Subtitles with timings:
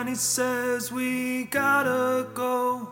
[0.00, 2.90] Danny says we gotta go.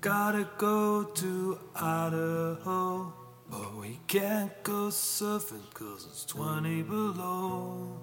[0.00, 3.12] Gotta go to Idaho.
[3.50, 8.00] But we can't go surfing cause it's 20 below.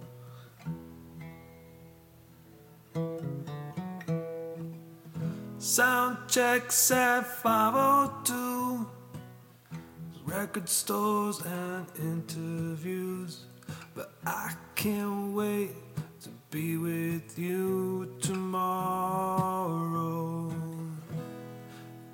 [5.58, 8.88] Sound checks at 502.
[10.26, 13.46] Record stores and interviews.
[13.96, 15.87] But I can't wait
[16.50, 19.70] be with you tomorrow.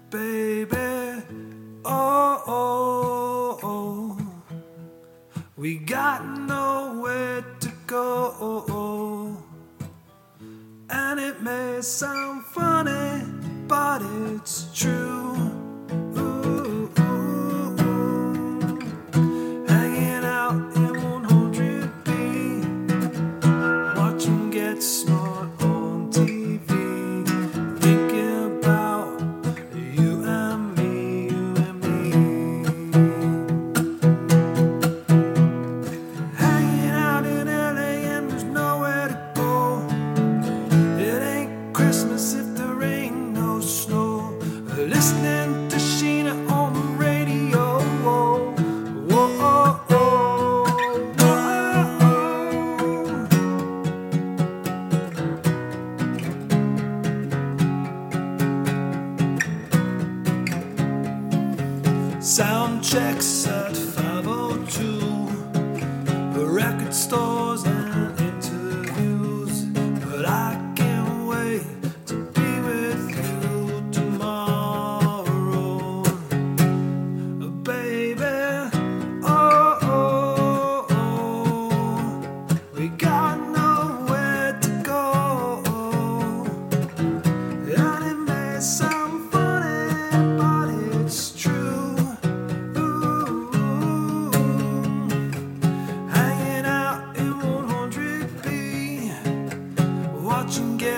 [0.09, 1.22] Baby,
[1.86, 4.18] oh, oh, oh.
[5.56, 9.38] We got nowhere to go.
[10.90, 13.23] And it may sound funny,
[13.68, 15.12] but it's true.
[62.84, 63.48] Checks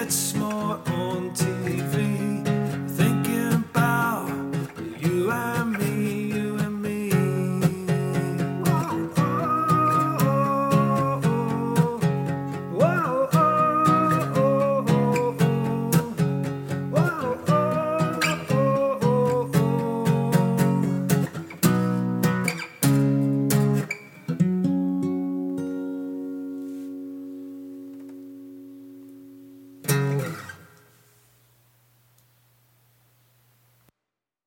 [0.06, 0.45] It's.